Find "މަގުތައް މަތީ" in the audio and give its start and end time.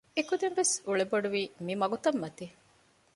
1.81-2.45